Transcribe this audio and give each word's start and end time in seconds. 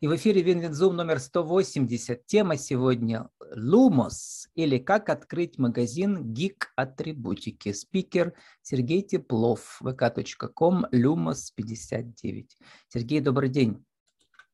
И 0.00 0.06
в 0.06 0.14
эфире 0.14 0.42
Винвинзум 0.42 0.94
номер 0.94 1.18
180. 1.18 2.24
Тема 2.24 2.56
сегодня 2.56 3.28
Lumos 3.56 4.46
или 4.54 4.78
как 4.78 5.08
открыть 5.08 5.58
магазин 5.58 6.32
гик 6.32 6.72
атрибутики. 6.76 7.72
Спикер 7.72 8.32
Сергей 8.62 9.02
Теплов, 9.02 9.80
vk.com, 9.82 10.86
Lumos 10.92 11.50
59. 11.52 12.58
Сергей, 12.86 13.20
добрый 13.20 13.48
день. 13.48 13.84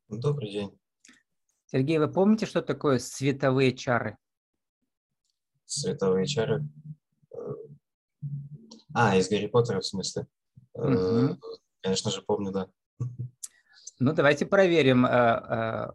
Добрый 0.09 0.51
день. 0.51 0.79
Сергей, 1.67 1.99
вы 1.99 2.11
помните, 2.11 2.47
что 2.47 2.63
такое 2.63 2.99
световые 2.99 3.77
чары? 3.77 4.17
Световые 5.67 6.25
чары? 6.27 6.67
Э, 7.33 7.37
а, 8.95 9.19
из 9.19 9.29
Гарри 9.29 9.49
Поттера 9.49 9.81
в 9.81 9.87
смысле? 9.87 10.27
Угу. 10.73 11.39
Конечно 11.83 12.11
же, 12.11 12.23
помню, 12.23 12.51
да. 12.51 12.71
Ну, 14.01 14.13
давайте 14.13 14.47
проверим 14.47 15.07
э, 15.07 15.11
э, 15.11 15.91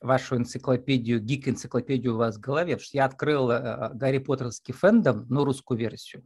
вашу 0.00 0.36
энциклопедию, 0.36 1.20
гик-энциклопедию 1.20 2.14
у 2.14 2.18
вас 2.18 2.36
в 2.36 2.40
голове, 2.40 2.74
потому 2.74 2.84
что 2.84 2.96
я 2.96 3.04
открыл 3.06 3.50
э, 3.50 3.90
Гарри 3.94 4.18
Поттерский 4.18 4.72
фэндом, 4.72 5.26
ну, 5.28 5.44
русскую 5.44 5.78
версию. 5.78 6.24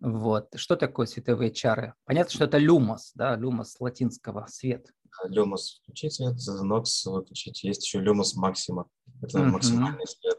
Вот. 0.00 0.48
Что 0.56 0.76
такое 0.76 1.06
световые 1.06 1.52
чары? 1.52 1.94
Понятно, 2.04 2.32
что 2.32 2.44
это 2.44 2.58
люмос, 2.58 3.12
да, 3.14 3.36
люмос 3.36 3.76
латинского, 3.80 4.46
свет. 4.48 4.92
Люмос 5.24 5.80
включить 5.82 6.14
свет, 6.14 6.36
нокс 6.62 7.04
выключить. 7.06 7.64
Есть 7.64 7.84
еще 7.84 8.00
люмос 8.00 8.34
максима. 8.36 8.86
Это 9.22 9.40
угу. 9.40 9.50
максимальный 9.50 10.06
свет. 10.06 10.38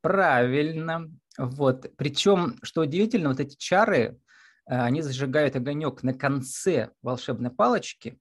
Правильно. 0.00 1.10
Вот. 1.38 1.90
Причем, 1.96 2.58
что 2.62 2.82
удивительно, 2.82 3.30
вот 3.30 3.40
эти 3.40 3.56
чары, 3.56 4.20
они 4.66 5.02
зажигают 5.02 5.56
огонек 5.56 6.02
на 6.02 6.14
конце 6.14 6.90
волшебной 7.02 7.50
палочки, 7.50 8.20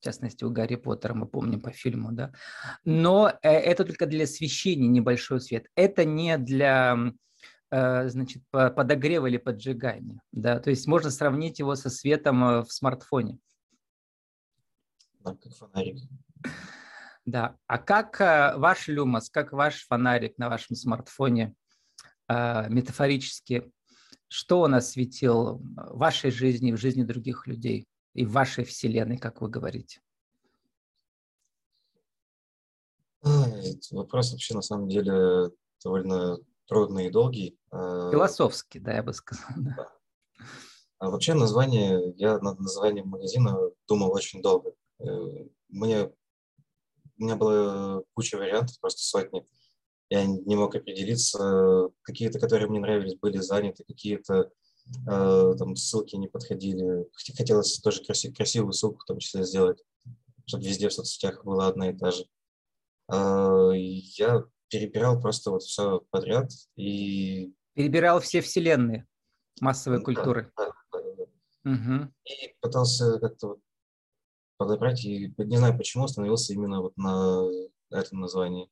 в 0.00 0.04
частности, 0.04 0.44
у 0.44 0.50
Гарри 0.50 0.76
Поттера, 0.76 1.14
мы 1.14 1.26
помним 1.26 1.60
по 1.60 1.70
фильму, 1.70 2.12
да. 2.12 2.32
Но 2.84 3.32
э, 3.42 3.50
это 3.50 3.84
только 3.84 4.06
для 4.06 4.24
освещения 4.24 4.86
небольшой 4.86 5.40
свет. 5.40 5.66
Это 5.74 6.04
не 6.04 6.38
для 6.38 6.96
э, 7.70 8.08
значит, 8.08 8.44
подогрева 8.50 9.26
или 9.26 9.38
поджигания. 9.38 10.20
Да? 10.30 10.60
То 10.60 10.70
есть 10.70 10.86
можно 10.86 11.10
сравнить 11.10 11.58
его 11.58 11.74
со 11.74 11.90
светом 11.90 12.44
э, 12.44 12.60
в 12.62 12.72
смартфоне. 12.72 13.38
Да, 15.20 15.34
как 15.34 15.52
фонарик. 15.52 15.98
Да. 17.26 17.56
А 17.66 17.78
как 17.78 18.20
ваш 18.56 18.86
люмос, 18.86 19.30
как 19.30 19.52
ваш 19.52 19.84
фонарик 19.86 20.38
на 20.38 20.48
вашем 20.48 20.76
смартфоне 20.76 21.54
метафорически, 22.28 23.70
что 24.28 24.60
он 24.60 24.74
осветил 24.74 25.58
в 25.58 25.98
вашей 25.98 26.30
жизни, 26.30 26.72
в 26.72 26.76
жизни 26.78 27.02
других 27.02 27.46
людей? 27.46 27.86
И 28.18 28.24
в 28.24 28.32
вашей 28.32 28.64
вселенной, 28.64 29.16
как 29.16 29.40
вы 29.40 29.48
говорите? 29.48 30.00
Вопрос 33.92 34.32
вообще 34.32 34.54
на 34.54 34.62
самом 34.62 34.88
деле 34.88 35.52
довольно 35.84 36.38
трудный 36.66 37.06
и 37.06 37.10
долгий. 37.10 37.56
А, 37.70 38.10
Философский, 38.10 38.80
да, 38.80 38.94
я 38.94 39.02
бы 39.04 39.12
сказал. 39.12 39.48
Да. 39.56 39.88
А 40.98 41.10
вообще 41.10 41.34
название, 41.34 42.12
я 42.16 42.40
над 42.40 42.58
названием 42.58 43.06
магазина 43.06 43.56
думал 43.86 44.12
очень 44.12 44.42
долго. 44.42 44.72
Э, 44.98 45.04
мне, 45.68 46.06
у 46.06 47.22
меня 47.22 47.36
была 47.36 48.02
куча 48.14 48.36
вариантов, 48.36 48.80
просто 48.80 49.02
сотни. 49.02 49.46
Я 50.10 50.26
не 50.26 50.56
мог 50.56 50.74
определиться. 50.74 51.88
Какие-то, 52.02 52.40
которые 52.40 52.68
мне 52.68 52.80
нравились, 52.80 53.14
были 53.14 53.38
заняты, 53.38 53.84
какие-то 53.84 54.50
там 55.04 55.76
ссылки 55.76 56.16
не 56.16 56.28
подходили. 56.28 57.06
Хотелось 57.36 57.78
тоже 57.78 58.02
красив, 58.04 58.36
красивую 58.36 58.72
ссылку 58.72 59.00
в 59.00 59.04
том 59.04 59.18
числе 59.18 59.44
сделать, 59.44 59.82
чтобы 60.46 60.64
везде 60.64 60.88
в 60.88 60.92
соцсетях 60.92 61.44
была 61.44 61.68
одна 61.68 61.90
и 61.90 61.96
та 61.96 62.10
же. 62.10 62.24
Э, 63.10 63.72
я 63.74 64.44
перебирал 64.68 65.20
просто 65.20 65.50
вот 65.50 65.62
все 65.62 66.00
подряд 66.10 66.50
и... 66.76 67.54
Перебирал 67.74 68.20
все 68.20 68.40
вселенные 68.40 69.06
массовой 69.60 70.02
культуры. 70.02 70.52
Да, 70.56 70.72
да, 70.92 70.98
да. 71.00 71.70
Угу. 71.70 72.12
И 72.24 72.54
пытался 72.60 73.18
как-то 73.18 73.48
вот 73.48 73.60
подобрать, 74.56 75.04
и 75.04 75.32
не 75.38 75.56
знаю 75.56 75.76
почему 75.76 76.04
остановился 76.04 76.52
именно 76.52 76.82
вот 76.82 76.96
на 76.96 77.48
этом 77.90 78.20
названии. 78.20 78.68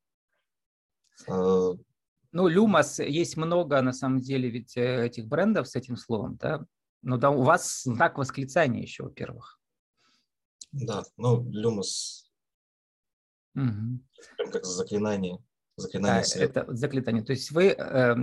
Ну, 2.36 2.48
Люмас, 2.48 2.98
есть 2.98 3.38
много, 3.38 3.80
на 3.80 3.94
самом 3.94 4.20
деле, 4.20 4.50
ведь 4.50 4.76
э, 4.76 5.06
этих 5.06 5.26
брендов 5.26 5.68
с 5.68 5.74
этим 5.74 5.96
словом, 5.96 6.36
да? 6.36 6.66
Ну, 7.00 7.16
да, 7.16 7.30
у 7.30 7.42
вас 7.42 7.84
знак 7.84 8.18
восклицания 8.18 8.82
еще, 8.82 9.04
во-первых. 9.04 9.58
Да, 10.70 11.02
ну, 11.16 11.48
Люмас, 11.50 12.30
угу. 13.54 14.00
прям 14.36 14.50
как 14.52 14.66
заклинание. 14.66 15.38
Заклинание 15.76 16.24
да, 16.34 16.40
это 16.42 16.74
заклинание. 16.74 17.24
То 17.24 17.32
есть 17.32 17.52
вы 17.52 17.68
э, 17.68 18.16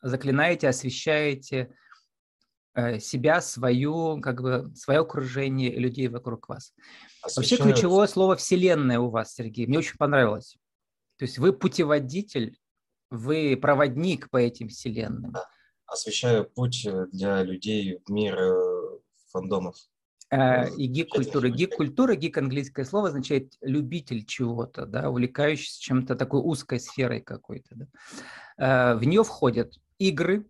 заклинаете, 0.00 0.68
освещаете 0.68 1.74
э, 2.74 3.00
себя, 3.00 3.40
свою, 3.40 4.20
как 4.20 4.42
бы, 4.42 4.72
свое 4.76 5.00
окружение 5.00 5.76
людей 5.76 6.06
вокруг 6.06 6.48
вас. 6.48 6.72
Освещаю... 7.20 7.58
Вообще 7.58 7.72
ключевое 7.72 8.06
слово 8.06 8.36
«вселенная» 8.36 9.00
у 9.00 9.10
вас, 9.10 9.34
Сергей, 9.34 9.66
мне 9.66 9.78
очень 9.78 9.96
понравилось. 9.96 10.56
То 11.16 11.24
есть 11.24 11.38
вы 11.38 11.52
путеводитель 11.52 12.56
вы 13.10 13.56
проводник 13.60 14.30
по 14.30 14.36
этим 14.36 14.68
вселенным. 14.68 15.34
Освещаю 15.86 16.44
путь 16.50 16.84
э, 16.84 17.06
для 17.12 17.42
людей 17.42 18.00
в 18.04 18.10
мир 18.10 18.36
э, 18.38 18.98
фандомов. 19.30 19.76
Э, 20.30 20.68
и 20.74 20.86
гик-культура. 20.86 21.48
Гик-культура, 21.48 22.16
гик 22.16 22.38
английское 22.38 22.84
слово 22.84 23.08
означает 23.08 23.54
любитель 23.60 24.24
чего-то, 24.24 24.86
да, 24.86 25.08
увлекающийся 25.08 25.80
чем-то 25.80 26.16
такой 26.16 26.40
узкой 26.40 26.80
сферой 26.80 27.20
какой-то. 27.20 27.76
Да. 27.76 28.96
В 28.96 29.04
нее 29.04 29.22
входят 29.22 29.74
игры, 29.98 30.46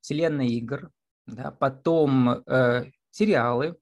вселенная 0.00 0.46
игр, 0.46 0.90
да, 1.26 1.52
потом 1.52 2.42
э, 2.46 2.90
сериалы, 3.10 3.76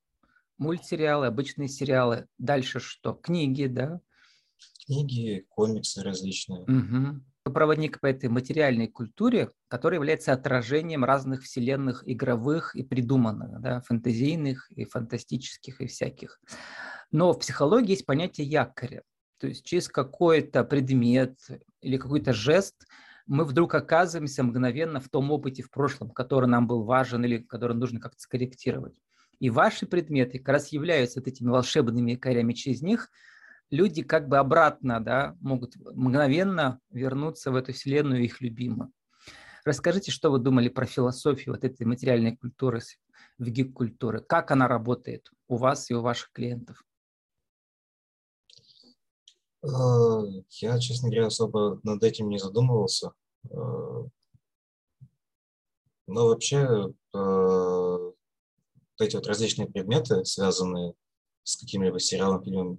мультсериалы, 0.59 1.27
обычные 1.27 1.69
сериалы. 1.69 2.27
Дальше 2.37 2.81
что? 2.81 3.15
Книги, 3.15 3.67
да? 3.67 4.01
Книги, 4.85 5.47
комиксы 5.49 6.03
различные. 6.03 6.63
Угу 6.63 7.23
проводник 7.51 8.01
по 8.01 8.07
этой 8.07 8.29
материальной 8.29 8.89
культуре, 8.89 9.51
которая 9.69 9.99
является 9.99 10.33
отражением 10.33 11.05
разных 11.05 11.43
вселенных 11.43 12.03
игровых 12.07 12.75
и 12.75 12.83
придуманных, 12.83 13.61
да, 13.61 13.81
фантазийных 13.81 14.71
и 14.71 14.85
фантастических 14.85 15.81
и 15.81 15.87
всяких. 15.87 16.41
Но 17.11 17.33
в 17.33 17.39
психологии 17.39 17.91
есть 17.91 18.07
понятие 18.07 18.47
якоря. 18.47 19.03
То 19.39 19.49
есть 19.49 19.65
через 19.65 19.89
какой-то 19.89 20.65
предмет 20.65 21.39
или 21.81 21.99
какой-то 21.99 22.33
жест 22.33 22.87
мы 23.27 23.45
вдруг 23.45 23.75
оказываемся 23.75 24.43
мгновенно 24.43 25.01
в 25.01 25.09
том 25.09 25.31
опыте 25.31 25.63
в 25.63 25.71
прошлом, 25.71 26.11
который 26.11 26.49
нам 26.49 26.67
был 26.67 26.85
важен 26.85 27.25
или 27.25 27.39
который 27.39 27.77
нужно 27.77 28.01
как-то 28.01 28.21
скорректировать. 28.21 28.99
И 29.39 29.51
ваши 29.51 29.87
предметы 29.87 30.39
как 30.39 30.49
раз 30.49 30.69
являются 30.69 31.21
вот 31.21 31.29
этими 31.29 31.51
волшебными 31.51 32.13
якорями. 32.13 32.55
Через 32.55 32.83
них 32.83 33.11
люди 33.71 34.03
как 34.03 34.29
бы 34.29 34.39
обратно 34.39 35.01
да, 35.01 35.37
могут 35.41 35.77
мгновенно 35.77 36.81
вернуться 36.91 37.51
в 37.51 37.57
эту 37.57 37.73
вселенную 37.73 38.25
их 38.25 38.41
любимую. 38.41 38.93
Расскажите, 39.65 40.13
что 40.13 40.31
вы 40.31 40.39
думали 40.39 40.69
про 40.69 40.87
философию 40.87 41.55
вот 41.55 41.65
этой 41.65 41.85
материальной 41.87 42.37
культуры, 42.37 42.81
в 43.39 43.49
гик-культуры? 43.49 44.21
Как 44.21 44.51
она 44.51 44.69
работает 44.69 45.31
у 45.49 45.57
вас 45.57 45.91
и 45.91 45.95
у 45.95 46.03
ваших 46.03 46.31
клиентов? 46.33 46.85
Э, 49.65 49.69
я, 50.51 50.79
честно 50.79 51.09
говоря, 51.09 51.27
особо 51.27 51.81
над 51.83 52.03
этим 52.05 52.29
не 52.29 52.39
задумывался. 52.39 53.13
Э, 53.51 54.05
но 56.07 56.27
вообще 56.29 56.95
э, 57.13 58.13
эти 59.01 59.17
вот 59.17 59.27
различные 59.27 59.69
предметы, 59.69 60.25
связанные 60.25 60.95
с 61.43 61.57
какими-либо 61.57 61.99
сериалами, 61.99 62.45
фильмами, 62.45 62.79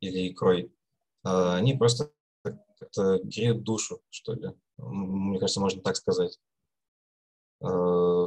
или 0.00 0.30
икрой, 0.30 0.72
а, 1.22 1.56
они 1.56 1.74
просто 1.74 2.12
как-то 2.42 3.18
греют 3.22 3.62
душу, 3.62 4.00
что 4.10 4.34
ли. 4.34 4.50
Мне 4.78 5.38
кажется, 5.38 5.60
можно 5.60 5.82
так 5.82 5.96
сказать. 5.96 6.38
А, 7.62 8.26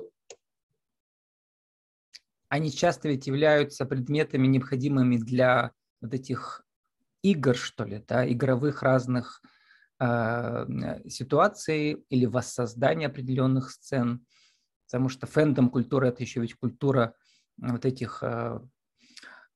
они 2.49 2.71
часто 2.71 3.09
ведь 3.09 3.25
являются 3.25 3.85
предметами, 3.85 4.45
необходимыми 4.45 5.17
для 5.17 5.71
вот 6.01 6.13
этих 6.13 6.63
игр, 7.23 7.55
что 7.55 7.83
ли, 7.83 8.03
да, 8.07 8.31
игровых 8.31 8.83
разных 8.83 9.41
э, 9.99 10.65
ситуаций 11.09 12.05
или 12.09 12.25
воссоздания 12.25 13.07
определенных 13.07 13.71
сцен. 13.71 14.23
Потому 14.85 15.09
что 15.09 15.25
фэндом-культура– 15.25 16.05
это 16.07 16.21
еще 16.21 16.41
ведь 16.41 16.53
культура 16.53 17.15
вот 17.57 17.85
этих 17.85 18.21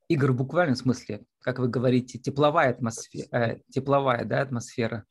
игр 0.07 0.31
в 0.31 0.36
буквальном 0.38 0.75
смысле, 0.75 1.25
как 1.42 1.59
вы 1.59 1.68
говорите, 1.68 2.18
тепловая 2.18 2.71
атмосфера, 2.71 3.27
э, 3.31 3.59
тепловая 3.71 4.25
да, 4.25 4.42
атмосфера? 4.42 5.06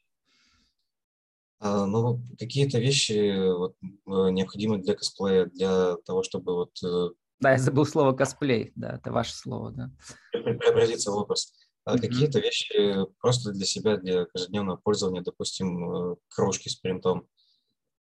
А, 1.59 1.87
ну, 1.87 2.23
какие-то 2.39 2.79
вещи 2.79 3.51
вот, 3.51 3.77
э, 3.83 4.31
необходимы 4.31 4.79
для 4.79 4.95
косплея, 4.95 5.47
для 5.47 5.97
того, 6.05 6.23
чтобы 6.23 6.55
вот... 6.55 6.83
Э, 6.85 7.11
да, 7.41 7.53
я 7.53 7.59
забыл 7.59 7.87
слово 7.87 8.13
косплей, 8.13 8.73
да, 8.77 8.97
это 8.97 9.13
ваше 9.13 9.35
слово, 9.35 9.73
да. 9.73 9.91
Преобразиться 10.33 11.11
в 11.11 11.17
образ. 11.17 11.53
А 11.85 11.97
mm-hmm. 11.97 12.01
какие-то 12.01 12.41
вещи 12.41 12.97
просто 13.21 13.53
для 13.53 13.65
себя, 13.65 13.97
для 13.97 14.27
каждодневного 14.27 14.77
пользования, 14.77 15.23
допустим, 15.23 16.13
э, 16.13 16.17
кружки 16.29 16.69
с 16.69 16.77
принтом. 16.77 17.29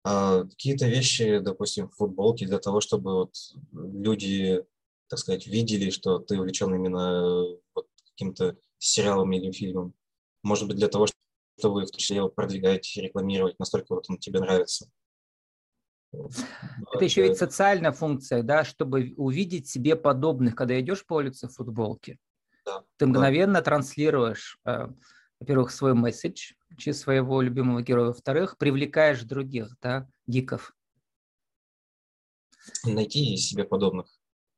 А 0.04 0.44
какие-то 0.44 0.88
вещи, 0.88 1.40
допустим, 1.40 1.90
футболки 1.90 2.46
для 2.46 2.60
того, 2.60 2.82
чтобы 2.82 3.14
вот 3.14 3.36
люди, 3.72 4.64
так 5.08 5.20
сказать, 5.20 5.48
видели, 5.48 5.90
что 5.90 6.20
ты 6.20 6.40
увлечен 6.40 6.74
именно 6.74 7.58
вот 7.74 7.88
каким-то 8.12 8.58
сериалом 8.78 9.32
или 9.34 9.52
фильмом. 9.52 9.94
Может 10.44 10.68
быть, 10.68 10.78
для 10.78 10.88
того, 10.88 11.08
чтобы 11.08 11.82
в 11.84 11.90
том 11.90 11.98
числе 12.00 12.18
его 12.18 12.30
продвигать, 12.30 12.92
рекламировать, 12.96 13.60
настолько 13.60 13.96
вот 13.96 14.06
он 14.10 14.18
тебе 14.18 14.40
нравится. 14.40 14.90
Это 16.94 17.04
еще 17.04 17.24
ведь 17.24 17.38
социальная 17.38 17.92
функция, 17.92 18.42
да, 18.42 18.64
чтобы 18.64 19.14
увидеть 19.18 19.68
себе 19.68 19.96
подобных, 19.96 20.56
когда 20.56 20.80
идешь 20.80 21.06
по 21.06 21.16
улице 21.16 21.48
в 21.48 21.54
футболке. 21.54 22.20
Да, 22.66 22.84
ты 22.98 23.06
мгновенно 23.06 23.56
да. 23.56 23.62
транслируешь, 23.62 24.58
э, 24.66 24.88
во-первых, 25.40 25.72
свой 25.72 25.94
месседж 25.94 26.54
через 26.78 27.00
своего 27.00 27.42
любимого 27.42 27.82
героя, 27.82 28.08
во-вторых, 28.08 28.58
привлекаешь 28.58 29.24
других, 29.24 29.76
да, 29.82 30.08
гиков. 30.26 30.74
Найти 32.84 33.38
себе 33.38 33.64
подобных. 33.66 34.08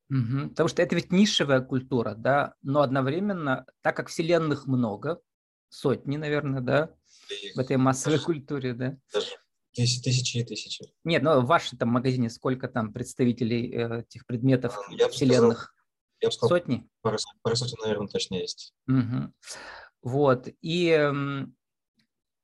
Угу. 0.09 0.49
Потому 0.49 0.69
что 0.69 0.81
это 0.81 0.95
ведь 0.95 1.11
нишевая 1.11 1.61
культура, 1.61 2.15
да, 2.15 2.53
но 2.61 2.81
одновременно, 2.81 3.65
так 3.81 3.95
как 3.95 4.07
вселенных 4.09 4.65
много, 4.65 5.19
сотни, 5.69 6.17
наверное, 6.17 6.61
да, 6.61 6.95
и 7.29 7.53
в 7.53 7.59
этой 7.59 7.77
массовой 7.77 8.15
даже, 8.15 8.25
культуре, 8.25 8.73
да. 8.73 8.97
Даже 9.13 9.31
тысячи 9.73 10.37
и 10.37 10.43
тысячи. 10.43 10.85
Нет, 11.03 11.23
ну 11.23 11.41
в 11.41 11.45
вашем 11.45 11.77
там 11.77 11.89
магазине 11.89 12.29
сколько 12.29 12.67
там 12.67 12.93
представителей 12.93 13.71
э, 13.71 13.99
этих 14.01 14.25
предметов 14.25 14.77
я 14.91 15.09
вселенных? 15.09 15.57
Сказал, 15.57 15.73
я 16.21 16.27
бы 16.29 16.31
сказал, 16.31 16.49
Сотни? 16.57 16.89
Пару, 17.01 17.17
пару 17.43 17.55
сотен, 17.55 17.77
наверное, 17.81 18.07
точно 18.07 18.35
есть. 18.35 18.73
Угу. 18.87 19.33
Вот. 20.03 20.47
И 20.61 20.87
э, 20.89 21.13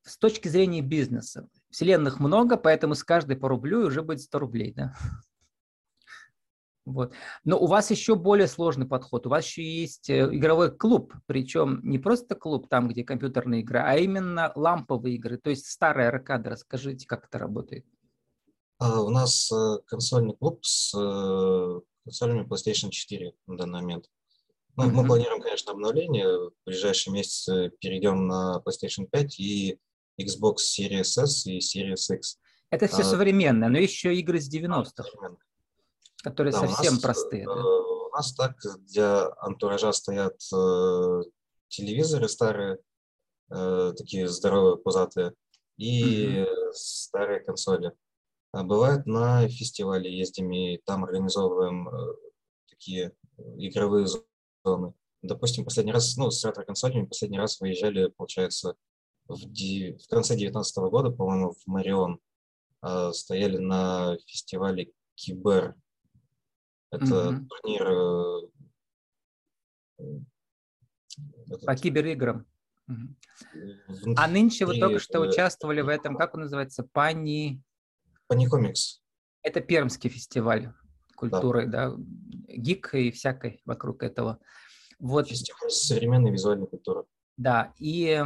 с 0.04 0.18
точки 0.18 0.48
зрения 0.48 0.82
бизнеса, 0.82 1.48
вселенных 1.72 2.20
много, 2.20 2.58
поэтому 2.58 2.94
с 2.94 3.04
каждой 3.04 3.38
по 3.38 3.48
рублю 3.48 3.88
уже 3.88 4.04
будет 4.04 4.22
100 4.22 4.40
рублей, 4.40 4.74
да? 4.74 4.96
Вот. 6.86 7.14
Но 7.46 7.58
у 7.58 7.68
вас 7.68 7.92
еще 7.92 8.16
более 8.16 8.48
сложный 8.48 8.86
подход. 8.86 9.26
У 9.26 9.30
вас 9.30 9.46
еще 9.46 9.64
есть 9.64 10.10
э, 10.10 10.28
игровой 10.36 10.76
клуб, 10.76 11.14
причем 11.28 11.80
не 11.84 11.98
просто 11.98 12.36
клуб 12.36 12.68
там, 12.70 12.90
где 12.90 13.04
компьютерные 13.04 13.62
игры, 13.62 13.80
а 13.80 13.96
именно 13.96 14.52
ламповые 14.56 15.16
игры, 15.16 15.38
то 15.38 15.50
есть 15.50 15.68
старая 15.68 16.10
аркада. 16.10 16.50
Расскажите, 16.52 17.08
как 17.08 17.28
это 17.28 17.40
работает. 17.40 17.86
А, 18.80 19.02
у 19.02 19.10
нас 19.10 19.50
э, 19.52 19.78
консольный 19.86 20.36
клуб 20.36 20.60
с 20.66 20.94
э, 20.94 21.82
консолями 22.04 22.46
PlayStation 22.46 22.90
4 22.90 23.34
на 23.48 23.58
данный 23.58 23.82
момент. 23.82 24.10
Ну, 24.76 24.84
mm-hmm. 24.84 24.92
Мы 24.92 25.06
планируем, 25.06 25.42
конечно, 25.42 25.72
обновление. 25.72 26.50
В 26.50 26.52
ближайшие 26.66 27.14
месяцы 27.14 27.72
перейдем 27.80 28.28
на 28.28 28.62
PlayStation 28.66 29.08
5 29.10 29.40
и 29.40 29.80
Xbox 30.20 30.56
Series 30.78 31.22
S 31.22 31.46
и 31.46 31.60
Series 31.60 32.14
X. 32.14 32.40
Это 32.72 32.88
все 32.88 33.02
а, 33.02 33.06
современное, 33.06 33.70
но 33.70 33.78
еще 33.78 34.16
игры 34.16 34.42
с 34.42 34.52
90-х, 34.52 35.04
которые 36.24 36.54
да, 36.54 36.68
совсем 36.68 36.94
нас, 36.94 37.02
простые. 37.02 37.46
Да? 37.46 37.54
У 37.54 38.10
нас 38.16 38.34
так 38.34 38.56
для 38.88 39.30
антуража 39.40 39.92
стоят 39.92 40.36
э, 40.54 41.22
телевизоры 41.68 42.30
старые, 42.30 42.80
э, 43.52 43.94
такие 43.98 44.28
здоровые, 44.28 44.78
пузатые, 44.78 45.34
и 45.78 46.38
mm-hmm. 46.38 46.48
старые 46.74 47.40
консоли. 47.42 47.92
А 48.52 48.64
бывает 48.64 49.06
на 49.06 49.48
фестивале 49.48 50.16
ездим 50.16 50.52
и 50.52 50.78
там 50.78 51.04
организовываем 51.04 51.90
э, 51.90 52.16
такие 52.70 53.14
игровые 53.58 54.08
зоны. 54.64 54.94
Допустим, 55.22 55.66
последний 55.66 55.94
раз, 55.94 56.16
ну, 56.18 56.30
с 56.30 56.44
ретро-консолями 56.46 57.06
последний 57.06 57.40
раз 57.40 57.60
выезжали, 57.60 58.08
получается, 58.08 58.76
в, 59.28 59.52
ди... 59.52 59.98
в 59.98 60.08
конце 60.08 60.36
2019 60.36 60.78
года, 60.92 61.10
по-моему, 61.10 61.52
в 61.52 61.66
Марион. 61.66 62.20
Э, 62.82 63.12
стояли 63.14 63.58
на 63.58 64.18
фестивале 64.28 64.92
Кибер. 65.16 65.76
Это 66.94 67.06
mm-hmm. 67.06 67.46
турнир... 67.48 67.88
Э, 67.88 68.42
этот... 71.48 71.66
По 71.66 71.76
кибериграм. 71.76 72.46
Внутри... 72.86 74.16
А 74.18 74.28
нынче 74.28 74.66
вы 74.66 74.78
только 74.78 75.00
что 75.00 75.22
участвовали 75.22 75.82
в 75.82 75.88
этом, 75.88 76.16
как 76.16 76.36
он 76.36 76.42
называется, 76.42 76.88
Пани... 76.92 77.64
Паникомикс. 78.28 79.02
Это 79.42 79.60
Пермский 79.60 80.10
фестиваль 80.10 80.72
культуры, 81.16 81.66
да. 81.66 81.90
да, 81.90 81.98
гик 82.48 82.94
и 82.94 83.12
всякой 83.12 83.62
вокруг 83.66 84.04
этого. 84.04 84.40
Вот. 85.00 85.28
Фестиваль 85.28 85.72
современной 85.72 86.32
визуальной 86.32 86.68
культуры. 86.68 87.06
Да, 87.38 87.74
и 87.80 88.24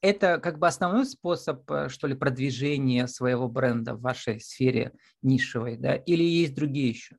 это 0.00 0.38
как 0.38 0.58
бы 0.58 0.66
основной 0.66 1.06
способ, 1.06 1.70
э, 1.70 1.88
что 1.88 2.06
ли, 2.06 2.14
продвижения 2.14 3.06
своего 3.06 3.48
бренда 3.48 3.94
в 3.94 4.00
вашей 4.00 4.40
сфере 4.40 4.92
нишевой, 5.22 5.76
да, 5.76 5.94
или 5.94 6.22
есть 6.22 6.54
другие 6.54 6.90
еще? 6.90 7.16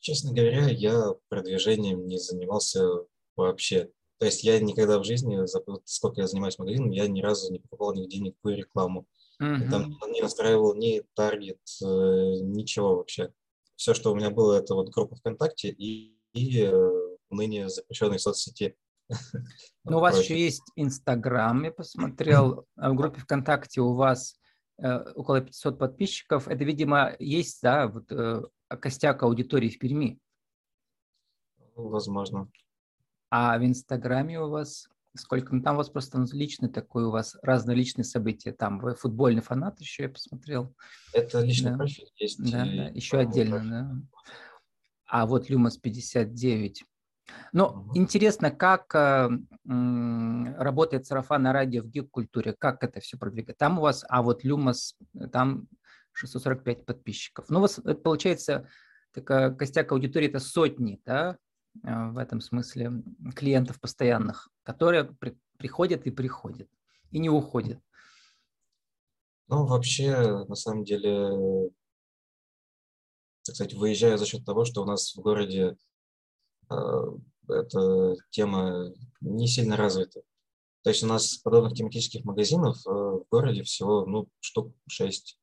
Честно 0.00 0.32
говоря, 0.32 0.68
я 0.68 1.14
продвижением 1.28 2.06
не 2.06 2.18
занимался 2.18 2.82
вообще. 3.36 3.90
То 4.18 4.26
есть 4.26 4.44
я 4.44 4.58
никогда 4.58 4.98
в 4.98 5.04
жизни, 5.04 5.38
сколько 5.84 6.20
я 6.20 6.26
занимаюсь 6.26 6.58
магазином, 6.58 6.90
я 6.90 7.06
ни 7.06 7.20
разу 7.20 7.52
не 7.52 7.58
покупал 7.58 7.94
нигде 7.94 8.18
никакую 8.18 8.56
рекламу. 8.56 9.06
Uh-huh. 9.42 9.70
Там 9.70 9.96
не 10.12 10.20
настраивал 10.20 10.74
ни 10.74 11.02
таргет, 11.14 11.60
э, 11.82 11.86
ничего 11.86 12.96
вообще. 12.96 13.32
Все, 13.76 13.94
что 13.94 14.12
у 14.12 14.14
меня 14.14 14.30
было, 14.30 14.58
это 14.58 14.74
вот 14.74 14.90
группа 14.90 15.16
ВКонтакте 15.16 15.70
и, 15.70 16.18
и 16.34 16.62
э, 16.62 17.16
ныне 17.30 17.68
запрещенные 17.68 18.18
соцсети. 18.18 18.76
Ну, 19.84 19.96
у 19.96 20.00
вас 20.00 20.22
еще 20.22 20.38
есть 20.38 20.62
Инстаграм, 20.76 21.64
я 21.64 21.72
посмотрел. 21.72 22.66
А 22.76 22.90
в 22.90 22.94
группе 22.94 23.20
ВКонтакте 23.20 23.80
у 23.80 23.94
вас 23.94 24.34
э, 24.76 24.98
около 25.14 25.40
500 25.40 25.78
подписчиков. 25.78 26.46
Это, 26.48 26.64
видимо, 26.64 27.16
есть, 27.18 27.60
да, 27.62 27.88
вот 27.88 28.12
костяк 28.76 29.22
аудитории 29.22 29.68
в 29.68 29.78
Перми. 29.78 30.18
Возможно. 31.74 32.50
А 33.30 33.58
в 33.58 33.64
Инстаграме 33.64 34.40
у 34.40 34.48
вас 34.48 34.88
Сколько? 35.16 35.54
Ну, 35.54 35.62
там 35.62 35.74
у 35.74 35.78
вас 35.78 35.88
просто 35.88 36.24
личный 36.32 36.68
такой, 36.68 37.04
у 37.04 37.10
вас 37.10 37.36
разные 37.42 37.76
личные 37.76 38.04
события. 38.04 38.52
Там 38.52 38.78
вы 38.78 38.94
футбольный 38.94 39.42
фанат 39.42 39.80
еще, 39.80 40.04
я 40.04 40.08
посмотрел. 40.08 40.74
Это 41.12 41.40
личный 41.40 41.72
да. 41.72 41.78
профиль 41.78 42.08
есть. 42.16 42.38
Да, 42.50 42.64
да. 42.64 42.88
еще 42.88 43.18
отдельно, 43.18 43.56
профиль. 43.56 43.70
да. 43.70 43.92
А 45.06 45.26
вот 45.26 45.50
Люмас 45.50 45.76
59. 45.78 46.84
Ну, 47.52 47.64
угу. 47.64 47.98
интересно, 47.98 48.52
как 48.52 48.94
э, 48.94 49.28
м, 49.68 50.54
работает 50.56 51.06
сарафанное 51.06 51.52
радио 51.52 51.82
в 51.82 51.88
гик-культуре, 51.88 52.54
как 52.56 52.84
это 52.84 53.00
все 53.00 53.18
продвигает. 53.18 53.58
Там 53.58 53.78
у 53.78 53.82
вас, 53.82 54.04
а 54.08 54.22
вот 54.22 54.44
Люмас, 54.44 54.96
там 55.32 55.66
645 56.20 56.84
подписчиков. 56.84 57.48
Ну, 57.48 57.60
вас 57.60 57.78
это 57.78 57.94
получается 57.94 58.68
такая 59.12 59.54
костяк 59.54 59.92
аудитории, 59.92 60.28
это 60.28 60.38
сотни, 60.38 61.00
да, 61.04 61.38
а, 61.82 62.10
в 62.10 62.18
этом 62.18 62.40
смысле 62.40 63.02
клиентов 63.34 63.80
постоянных, 63.80 64.48
которые 64.62 65.04
при, 65.04 65.38
приходят 65.58 66.06
и 66.06 66.10
приходят, 66.10 66.68
и 67.10 67.18
не 67.18 67.30
уходят. 67.30 67.80
Ну, 69.48 69.66
вообще, 69.66 70.44
на 70.44 70.54
самом 70.54 70.84
деле, 70.84 71.70
так 73.44 73.56
сказать, 73.56 73.74
выезжаю 73.74 74.16
за 74.16 74.26
счет 74.26 74.44
того, 74.44 74.64
что 74.64 74.82
у 74.82 74.84
нас 74.84 75.14
в 75.14 75.20
городе 75.20 75.76
э, 76.70 76.76
эта 77.48 78.14
тема 78.30 78.92
не 79.20 79.48
сильно 79.48 79.76
развита. 79.76 80.20
То 80.82 80.90
есть 80.90 81.02
у 81.02 81.06
нас 81.06 81.36
подобных 81.38 81.74
тематических 81.74 82.24
магазинов 82.24 82.76
э, 82.86 82.90
в 82.90 83.24
городе 83.28 83.64
всего, 83.64 84.06
ну, 84.06 84.28
штук 84.38 84.72
шесть. 84.88 85.39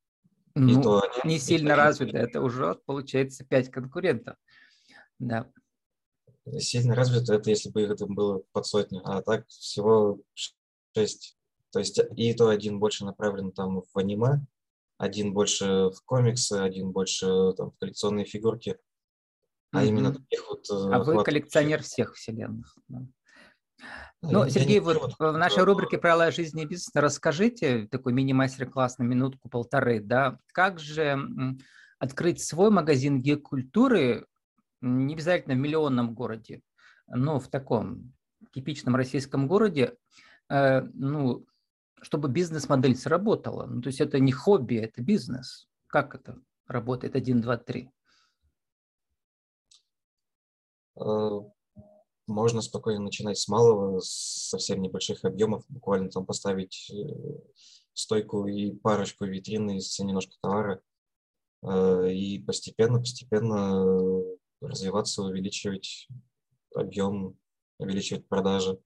Ну, 0.60 0.82
то 0.82 1.02
они, 1.02 1.34
не 1.34 1.40
сильно 1.40 1.76
развито, 1.76 2.18
это 2.18 2.42
уже 2.42 2.76
получается 2.86 3.46
пять 3.46 3.70
конкурентов. 3.70 4.36
Да 5.20 5.52
сильно 6.60 6.96
развито, 6.96 7.34
это 7.34 7.50
если 7.50 7.70
бы 7.70 7.84
их 7.84 7.96
там 7.98 8.16
было 8.16 8.44
под 8.52 8.66
сотню, 8.66 9.02
а 9.04 9.22
так 9.22 9.48
всего 9.48 10.20
шесть. 10.96 11.38
То 11.72 11.80
есть 11.80 12.00
и 12.16 12.34
то 12.34 12.50
один 12.50 12.80
больше 12.80 13.06
направлен 13.06 13.52
там 13.52 13.82
в 13.82 13.98
аниме, 13.98 14.46
один 14.98 15.34
больше 15.34 15.90
в 15.90 16.02
комиксы, 16.06 16.54
один 16.54 16.92
больше 16.92 17.54
там 17.54 17.72
в 17.72 17.78
коллекционные 17.78 18.26
фигурки. 18.26 18.78
А 19.72 19.84
mm-hmm. 19.84 19.88
именно 19.88 20.14
таких 20.14 20.48
вот... 20.50 20.66
Э, 20.70 20.94
а 20.94 21.04
вы 21.04 21.24
коллекционер 21.24 21.84
всех 21.84 22.16
вселенных. 22.16 22.78
Да. 22.88 23.06
Ну, 24.22 24.32
ну 24.32 24.50
Сергей, 24.50 24.80
вот 24.80 25.14
в 25.20 25.32
нашей 25.34 25.64
рубрике 25.64 25.98
«Правила 25.98 26.32
жизни 26.32 26.64
и 26.64 26.66
бизнеса» 26.66 27.02
расскажите 27.02 27.88
такой 27.88 28.14
мини-мастер-класс 28.14 28.98
на 28.98 29.04
минутку-полторы, 29.04 30.00
да, 30.00 30.40
как 30.54 30.80
же 30.80 31.20
открыть 32.00 32.44
свой 32.44 32.72
магазин 32.72 33.22
геокультуры 33.22 34.26
не 34.82 35.14
обязательно 35.14 35.56
в 35.56 35.60
миллионном 35.60 36.14
городе, 36.14 36.62
но 37.08 37.40
в 37.40 37.48
таком 37.48 38.14
типичном 38.54 38.96
российском 38.96 39.48
городе, 39.48 39.96
э, 40.50 40.82
ну, 40.94 41.46
чтобы 42.02 42.30
бизнес-модель 42.30 42.96
сработала. 42.96 43.66
Ну, 43.66 43.82
то 43.82 43.88
есть 43.88 44.02
это 44.02 44.20
не 44.20 44.32
хобби, 44.32 44.76
это 44.76 45.02
бизнес. 45.02 45.68
Как 45.88 46.16
это 46.16 46.40
работает? 46.68 47.16
1, 47.16 47.42
2, 47.42 47.58
3 47.58 47.92
можно 52.28 52.62
спокойно 52.62 53.02
начинать 53.02 53.38
с 53.38 53.48
малого, 53.48 54.00
с 54.00 54.50
совсем 54.50 54.82
небольших 54.82 55.24
объемов, 55.24 55.66
буквально 55.70 56.10
там 56.10 56.26
поставить 56.26 56.92
э, 56.92 56.96
стойку 57.94 58.46
и 58.48 58.72
парочку 58.72 59.26
витрины 59.26 59.78
из 59.78 59.98
немножко 60.00 60.36
товара, 60.42 60.82
э, 61.64 62.12
и 62.12 62.40
постепенно-постепенно 62.40 64.22
развиваться, 64.62 65.24
увеличивать 65.24 66.08
объем, 66.76 67.38
увеличивать 67.80 68.28
продажи. 68.28 68.80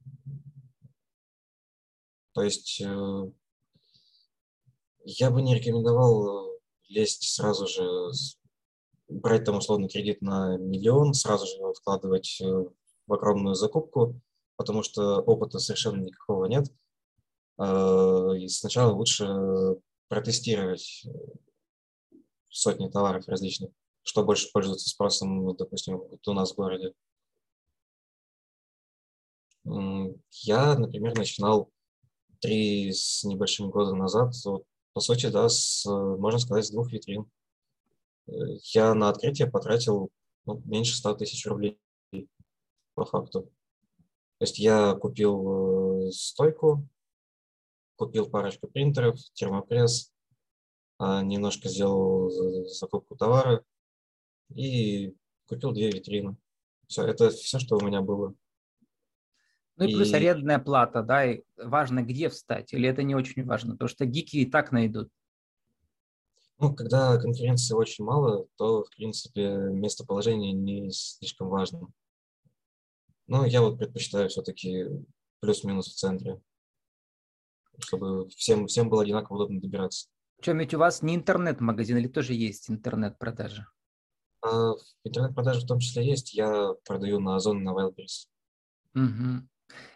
То 2.33 2.43
есть 2.43 2.81
э, 2.81 3.31
я 5.03 5.31
бы 5.31 5.41
не 5.41 5.55
рекомендовал 5.55 6.59
лезть 6.87 7.23
сразу 7.23 7.67
же, 7.67 8.11
брать 9.09 9.45
там 9.45 9.57
условно 9.57 9.89
кредит 9.89 10.21
на 10.21 10.57
миллион, 10.57 11.13
сразу 11.13 11.47
же 11.47 11.73
вкладывать 11.73 12.39
огромную 13.13 13.55
закупку, 13.55 14.19
потому 14.55 14.83
что 14.83 15.21
опыта 15.21 15.59
совершенно 15.59 16.01
никакого 16.01 16.45
нет. 16.45 16.71
Э, 17.57 18.37
и 18.37 18.47
сначала 18.47 18.91
лучше 18.91 19.27
протестировать 20.07 21.05
э, 21.05 21.09
сотни 22.49 22.89
товаров 22.89 23.27
различных, 23.27 23.71
что 24.03 24.23
больше 24.23 24.51
пользуется 24.51 24.89
спросом, 24.89 25.43
ну, 25.43 25.53
допустим, 25.53 26.01
у 26.25 26.33
нас 26.33 26.51
в 26.51 26.55
городе. 26.55 26.93
Я, 29.63 30.77
например, 30.77 31.15
начинал 31.15 31.71
три 32.39 32.91
с 32.91 33.23
небольшим 33.23 33.69
года 33.69 33.93
назад, 33.93 34.33
вот, 34.45 34.63
по 34.93 34.99
сути, 34.99 35.27
да, 35.27 35.47
с, 35.47 35.85
можно 35.85 36.39
сказать, 36.39 36.65
с 36.65 36.71
двух 36.71 36.91
витрин. 36.91 37.29
Э, 38.27 38.31
я 38.73 38.93
на 38.93 39.09
открытие 39.09 39.49
потратил 39.49 40.09
ну, 40.45 40.61
меньше 40.65 40.95
100 40.95 41.15
тысяч 41.15 41.45
рублей 41.45 41.79
по 42.93 43.05
факту. 43.05 43.43
То 44.37 44.45
есть 44.45 44.59
я 44.59 44.93
купил 44.95 46.07
э, 46.07 46.11
стойку, 46.11 46.87
купил 47.95 48.29
парочку 48.29 48.67
принтеров, 48.67 49.17
термопресс, 49.33 50.11
а, 50.97 51.21
немножко 51.21 51.69
сделал 51.69 52.29
закупку 52.67 53.15
товара 53.15 53.63
и 54.55 55.15
купил 55.47 55.71
две 55.71 55.91
витрины. 55.91 56.37
Все, 56.87 57.03
это 57.03 57.29
все, 57.29 57.59
что 57.59 57.77
у 57.77 57.81
меня 57.81 58.01
было. 58.01 58.33
Ну 59.77 59.85
и, 59.85 59.91
и 59.91 59.95
плюс 59.95 60.13
арендная 60.13 60.59
плата, 60.59 61.01
да, 61.01 61.25
и 61.25 61.43
важно, 61.57 62.01
где 62.03 62.29
встать, 62.29 62.73
или 62.73 62.89
это 62.89 63.03
не 63.03 63.15
очень 63.15 63.45
важно, 63.45 63.73
потому 63.73 63.89
что 63.89 64.05
гики 64.05 64.37
и 64.37 64.49
так 64.49 64.71
найдут. 64.71 65.09
Ну, 66.59 66.75
когда 66.75 67.17
конкуренции 67.17 67.73
очень 67.73 68.05
мало, 68.05 68.47
то, 68.57 68.83
в 68.83 68.89
принципе, 68.91 69.47
местоположение 69.47 70.51
не 70.51 70.91
слишком 70.91 71.49
важно. 71.49 71.87
Ну, 73.27 73.45
я 73.45 73.61
вот 73.61 73.77
предпочитаю 73.77 74.29
все-таки 74.29 74.87
плюс-минус 75.39 75.87
в 75.87 75.95
центре, 75.95 76.41
чтобы 77.79 78.29
всем, 78.29 78.67
всем 78.67 78.89
было 78.89 79.03
одинаково 79.03 79.37
удобно 79.37 79.61
добираться. 79.61 80.07
Причем 80.37 80.59
ведь 80.59 80.73
у 80.73 80.79
вас 80.79 81.01
не 81.01 81.15
интернет-магазин 81.15 81.97
или 81.97 82.07
тоже 82.07 82.33
есть 82.33 82.69
интернет-продажи? 82.69 83.67
А, 84.43 84.73
интернет-продажи 85.03 85.61
в 85.61 85.67
том 85.67 85.79
числе 85.79 86.05
есть. 86.05 86.33
Я 86.33 86.73
продаю 86.85 87.19
на 87.19 87.35
Озон, 87.35 87.63
на 87.63 87.71
Wildberries. 87.71 88.27
Угу. 88.95 89.47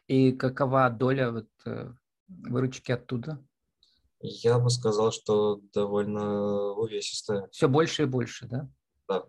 И 0.08 0.32
какова 0.34 0.90
доля 0.90 1.32
вот, 1.32 1.50
э, 1.66 1.92
выручки 2.28 2.92
оттуда? 2.92 3.44
Я 4.20 4.60
бы 4.60 4.70
сказал, 4.70 5.12
что 5.12 5.62
довольно 5.74 6.74
увесистая. 6.74 7.48
Все 7.52 7.68
больше 7.68 8.04
и 8.04 8.06
больше, 8.06 8.48
да? 8.48 8.70
Да. 9.08 9.26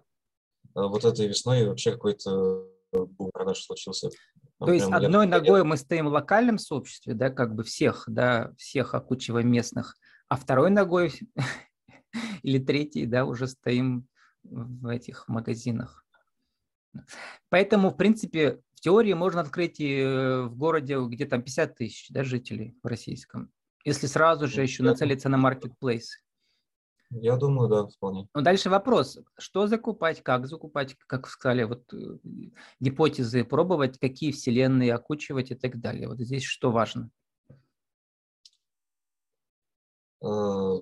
А 0.75 0.87
вот 0.87 1.05
этой 1.05 1.27
весной 1.27 1.67
вообще 1.67 1.93
какой-то 1.93 2.69
бум 2.93 3.31
продаж 3.33 3.63
случился. 3.63 4.11
То 4.59 4.73
есть 4.73 4.91
одной 4.91 5.27
ногой 5.27 5.65
мы 5.65 5.77
стоим 5.77 6.07
в 6.07 6.13
локальном 6.13 6.59
сообществе, 6.59 7.15
да, 7.15 7.31
как 7.31 7.55
бы 7.55 7.63
всех, 7.63 8.05
да, 8.07 8.53
всех 8.57 8.95
окучиваем 8.95 9.51
местных, 9.51 9.97
а 10.29 10.37
второй 10.37 10.71
ногой 10.71 11.13
или 12.43 12.59
третьей, 12.59 13.07
да, 13.07 13.25
уже 13.25 13.47
стоим 13.47 14.07
в 14.43 14.89
этих 14.89 15.29
магазинах. 15.29 16.05
Поэтому, 17.51 17.91
в 17.91 17.97
принципе, 17.97 18.61
в 18.75 18.81
теории 18.81 19.13
можно 19.13 19.41
открыть 19.41 19.81
и 19.81 19.99
э, 19.99 20.43
в 20.43 20.57
городе, 20.57 20.99
где 21.07 21.27
там 21.27 21.43
50 21.43 21.75
тысяч 21.75 22.07
да, 22.11 22.25
жителей 22.25 22.77
в 22.83 22.87
российском, 22.87 23.51
если 23.85 24.07
сразу 24.07 24.47
же 24.47 24.63
еще 24.63 24.83
нацелиться 24.83 25.29
на 25.29 25.37
маркетплейс. 25.37 26.25
Я 27.11 27.37
думаю, 27.37 27.69
да, 27.69 27.87
вполне. 27.87 28.29
Ну, 28.35 28.41
дальше 28.43 28.69
вопрос. 28.69 29.19
Что 29.39 29.67
закупать, 29.67 30.23
как 30.23 30.47
закупать, 30.47 30.97
как 31.07 31.29
сказали, 31.29 31.63
вот 31.63 31.93
э, 31.95 32.19
гипотезы 32.81 33.45
пробовать, 33.45 33.99
какие 33.99 34.33
вселенные 34.33 34.93
окучивать 34.93 35.53
и 35.53 35.55
так 35.55 35.81
далее. 35.81 36.09
Вот 36.09 36.19
здесь 36.19 36.43
что 36.43 36.73
важно? 36.73 37.11
Э, 40.23 40.81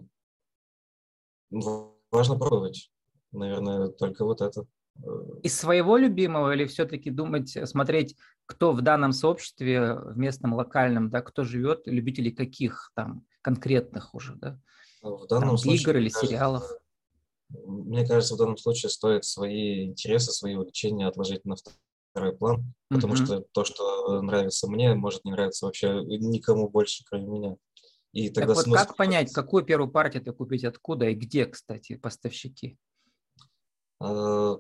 важно 1.51 2.39
пробовать. 2.39 2.91
Наверное, 3.33 3.89
только 3.89 4.25
вот 4.25 4.41
это. 4.41 4.67
Э, 4.97 5.09
Из 5.43 5.55
своего 5.55 5.99
любимого 5.99 6.55
или 6.55 6.65
все-таки 6.65 7.11
думать, 7.11 7.51
смотреть, 7.69 8.17
кто 8.47 8.73
в 8.73 8.81
данном 8.81 9.13
сообществе, 9.13 9.95
в 9.95 10.17
местном, 10.17 10.55
локальном, 10.55 11.11
да, 11.11 11.21
кто 11.21 11.45
живет, 11.45 11.87
любителей 11.87 12.31
каких 12.31 12.93
там 12.95 13.27
конкретных 13.43 14.15
уже, 14.15 14.37
да? 14.37 14.59
В 15.05 15.27
данном 15.27 15.51
Там, 15.51 15.59
случае, 15.59 15.83
игр 15.83 15.97
или 15.99 16.09
кажется, 16.09 16.27
сериалов? 16.27 16.71
Мне 17.51 18.07
кажется, 18.07 18.35
в 18.35 18.39
данном 18.39 18.57
случае 18.57 18.89
стоит 18.89 19.25
свои 19.25 19.85
интересы, 19.85 20.33
свои 20.33 20.55
увлечения 20.55 21.07
отложить 21.07 21.45
на 21.45 21.57
второй 22.11 22.35
план, 22.35 22.75
потому 22.89 23.15
mm-hmm. 23.15 23.25
что 23.25 23.45
то, 23.53 23.65
что 23.65 24.23
нравится 24.23 24.67
мне, 24.67 24.95
может 24.95 25.25
не 25.25 25.33
нравиться 25.33 25.67
вообще 25.67 26.03
никому 26.05 26.71
больше, 26.71 27.05
кроме 27.07 27.27
меня. 27.27 27.57
И 28.13 28.31
тогда 28.31 28.55
так 28.55 28.67
вот 28.67 28.75
как 28.75 28.97
понять, 28.97 29.33
какую 29.33 29.65
первую 29.65 29.91
партию 29.91 30.25
ты 30.25 30.33
купить, 30.33 30.65
откуда 30.65 31.11
и 31.11 31.15
где, 31.15 31.45
кстати, 31.45 31.97
поставщики? 31.97 32.79
А, 34.01 34.57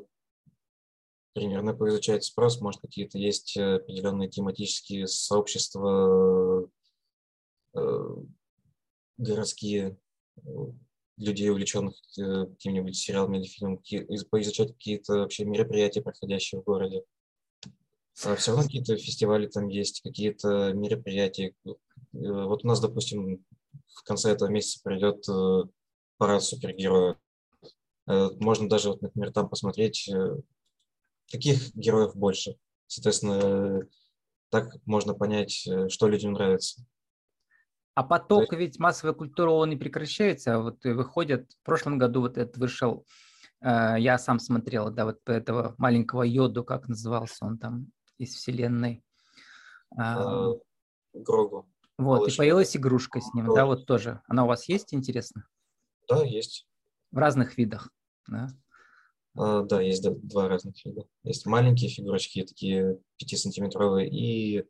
примерно 1.32 1.72
поизучать 1.72 2.24
спрос, 2.24 2.60
может 2.60 2.82
какие-то 2.82 3.16
есть 3.16 3.56
определенные 3.56 4.28
тематические 4.28 5.06
сообщества 5.06 6.68
э, 7.74 8.16
городские, 9.16 9.96
людей, 11.16 11.50
увлеченных 11.50 11.94
э, 12.18 12.46
каким-нибудь 12.46 12.96
сериалом 12.96 13.34
или 13.34 13.44
фильмом, 13.44 13.82
поизучать 14.30 14.72
какие-то 14.72 15.18
вообще 15.20 15.44
мероприятия, 15.44 16.02
проходящие 16.02 16.60
в 16.60 16.64
городе. 16.64 17.04
А 18.24 18.36
все 18.36 18.52
равно 18.52 18.64
какие-то 18.64 18.96
фестивали 18.96 19.46
там 19.46 19.68
есть, 19.68 20.00
какие-то 20.02 20.72
мероприятия. 20.72 21.54
Э, 21.64 21.72
вот 22.12 22.64
у 22.64 22.68
нас, 22.68 22.80
допустим, 22.80 23.44
в 23.86 24.02
конце 24.04 24.32
этого 24.32 24.48
месяца 24.48 24.80
пройдет 24.82 25.28
э, 25.28 25.62
парад 26.18 26.42
супергероев. 26.42 27.16
Можно 28.06 28.68
даже, 28.68 28.90
вот, 28.90 29.00
например, 29.00 29.32
там 29.32 29.48
посмотреть, 29.48 30.10
каких 31.32 31.74
героев 31.74 32.14
больше. 32.14 32.58
Соответственно, 32.86 33.88
так 34.50 34.76
можно 34.84 35.14
понять, 35.14 35.66
что 35.88 36.06
людям 36.06 36.34
нравится. 36.34 36.84
А 37.94 38.02
поток 38.02 38.52
ведь 38.52 38.78
массовой 38.78 39.14
культуры, 39.14 39.50
он 39.50 39.70
не 39.70 39.76
прекращается. 39.76 40.56
А 40.56 40.58
вот 40.58 40.84
выходят, 40.84 41.52
в 41.52 41.62
прошлом 41.64 41.98
году 41.98 42.22
вот 42.22 42.36
этот 42.38 42.56
вышел, 42.56 43.06
э, 43.60 43.96
я 43.98 44.18
сам 44.18 44.40
смотрел, 44.40 44.90
да, 44.90 45.04
вот 45.04 45.20
этого 45.26 45.74
маленького 45.78 46.22
Йоду, 46.22 46.64
как 46.64 46.88
назывался 46.88 47.44
он 47.44 47.58
там 47.58 47.86
из 48.18 48.34
вселенной. 48.34 49.04
А, 49.96 50.50
а 50.50 50.54
Грогу. 51.12 51.68
Вот, 51.96 52.18
Малыш. 52.18 52.34
и 52.34 52.36
появилась 52.36 52.76
игрушка 52.76 53.20
с 53.20 53.32
ним, 53.34 53.44
Грогу. 53.44 53.56
да, 53.56 53.66
вот 53.66 53.86
тоже. 53.86 54.20
Она 54.26 54.44
у 54.44 54.48
вас 54.48 54.68
есть, 54.68 54.92
интересно? 54.92 55.46
Да, 56.08 56.24
есть. 56.24 56.66
В 57.12 57.18
разных 57.18 57.56
видах, 57.56 57.90
да? 58.26 58.48
А, 59.36 59.62
да, 59.62 59.80
есть 59.80 60.02
да, 60.02 60.10
два 60.10 60.48
разных 60.48 60.84
вида. 60.84 61.06
Есть 61.22 61.46
маленькие 61.46 61.90
фигурочки, 61.90 62.44
такие 62.44 62.98
5-сантиметровые, 63.22 64.08
и 64.08 64.58
э, 64.58 64.64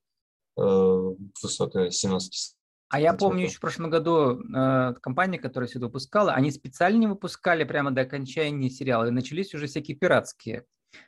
высокая 1.43 1.91
17 1.91 2.54
а 2.95 3.01
я 3.01 3.13
помню 3.13 3.47
еще 3.47 3.57
в 3.57 3.61
прошлом 3.61 3.91
году 3.91 4.41
э, 4.41 4.95
компания, 5.03 5.37
которая 5.41 5.69
сюда 5.69 5.87
выпускала, 5.87 6.33
они 6.33 6.53
специально 6.53 6.97
не 6.97 7.09
выпускали 7.09 7.65
прямо 7.65 7.91
до 7.91 8.03
окончания 8.03 8.71
сериала, 8.71 9.07
и 9.07 9.11
начались 9.11 9.53
уже 9.53 9.67
всякие 9.67 9.97
пиратские. 9.97 10.65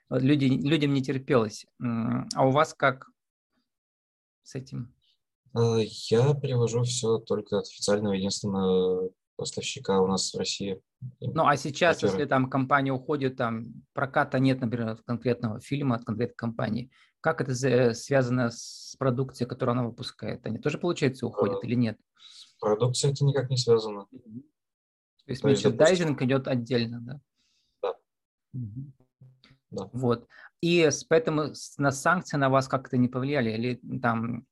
Вот 0.09 0.21
люди, 0.21 0.47
людям 0.47 0.93
не 0.93 1.01
терпелось. 1.01 1.65
А 1.79 2.45
у 2.45 2.51
вас 2.51 2.75
как 2.75 3.09
с 4.43 4.57
этим? 4.57 4.93
А, 5.55 5.79
я 5.79 6.35
привожу 6.35 6.83
все 6.83 7.19
только 7.19 7.61
от 7.61 7.67
официального 7.67 8.15
единственного 8.15 9.11
поставщика 9.37 10.01
у 10.01 10.07
нас 10.07 10.33
в 10.33 10.39
России. 10.39 10.81
Ну, 11.21 11.47
а 11.47 11.57
сейчас, 11.57 11.97
который... 11.97 12.13
если 12.13 12.25
там 12.25 12.51
компания 12.51 12.93
уходит, 12.93 13.37
там 13.37 13.67
проката 13.93 14.39
нет, 14.39 14.61
например, 14.61 14.89
от 14.89 15.03
конкретного 15.03 15.61
фильма, 15.61 15.97
от 15.97 16.05
конкретной 16.05 16.37
компании, 16.37 16.91
как 17.21 17.41
это 17.41 17.55
связано 17.95 18.51
с 18.51 18.95
продукцией, 18.99 19.49
которую 19.49 19.73
она 19.73 19.85
выпускает? 19.85 20.47
Они 20.47 20.59
тоже, 20.59 20.79
получается, 20.79 21.27
уходят 21.27 21.63
или 21.65 21.75
нет? 21.75 21.99
Продукция 22.61 23.13
это 23.13 23.25
никак 23.25 23.51
не 23.51 23.57
связано. 23.57 24.07
То 24.07 25.33
есть 25.33 25.43
мерчендайзинг 25.43 26.23
идет 26.23 26.47
отдельно, 26.47 27.01
да? 27.01 27.21
Да. 27.83 27.95
Угу. 28.55 28.93
да. 29.71 29.91
Вот. 29.93 30.29
И 30.61 30.89
поэтому 31.09 31.53
на 31.79 31.91
санкции 31.91 32.37
на 32.37 32.49
вас 32.49 32.69
как-то 32.69 32.97
не 32.97 33.09
повлияли? 33.09 33.51
Или 33.51 33.99
там 33.99 34.39
э, 34.39 34.43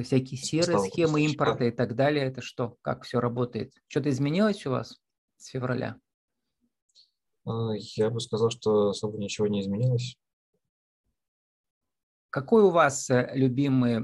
всякие 0.00 0.38
серые 0.40 0.78
схемы 0.78 1.22
импорта 1.22 1.64
и 1.64 1.70
так 1.70 1.94
далее? 1.94 2.24
Это 2.24 2.40
что? 2.40 2.76
Как 2.82 3.04
все 3.04 3.20
работает? 3.20 3.72
Что-то 3.88 4.10
изменилось 4.10 4.64
у 4.66 4.70
вас 4.70 4.98
с 5.36 5.46
февраля? 5.48 5.98
А, 7.44 7.72
я 7.74 8.10
бы 8.10 8.20
сказал, 8.20 8.50
что 8.50 8.90
особо 8.90 9.18
ничего 9.18 9.46
не 9.46 9.60
изменилось. 9.60 10.16
Какой 12.30 12.62
у 12.62 12.70
вас 12.70 13.10
э, 13.10 13.30
любимый 13.34 14.00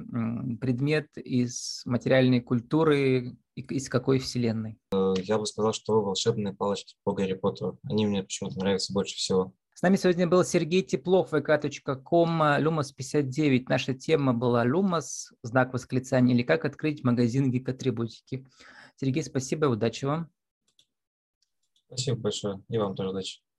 предмет 0.59 1.09
из 1.17 1.81
материальной 1.87 2.43
культуры, 2.43 3.39
из 3.55 3.89
какой 3.89 4.19
вселенной? 4.19 4.79
Э, 4.93 5.15
я 5.23 5.39
бы 5.39 5.47
сказал, 5.47 5.73
что 5.73 6.03
волшебные 6.03 6.53
палочки 6.53 6.95
по 7.05 7.15
Гарри 7.15 7.33
Поттеру. 7.33 7.79
Они 7.85 8.07
мне 8.07 8.23
почему-то 8.23 8.59
нравятся 8.59 8.93
больше 8.93 9.17
всего. 9.17 9.55
С 9.79 9.83
нами 9.83 9.95
сегодня 9.95 10.27
был 10.27 10.43
Сергей 10.43 10.83
Теплов, 10.83 11.33
vk.com, 11.33 12.43
Lumos 12.59 12.93
59. 12.93 13.69
Наша 13.69 13.95
тема 13.95 14.35
была 14.35 14.67
Lumos, 14.67 15.33
знак 15.45 15.73
восклицания, 15.73 16.35
или 16.35 16.43
как 16.43 16.65
открыть 16.65 17.05
магазин 17.05 17.53
Вик-атрибутики. 17.53 18.45
Сергей, 18.97 19.23
спасибо 19.23 19.67
удачи 19.67 20.05
вам. 20.05 20.33
Спасибо 21.87 22.19
большое. 22.19 22.61
И 22.69 22.77
вам 22.77 22.97
тоже 22.97 23.11
удачи. 23.11 23.39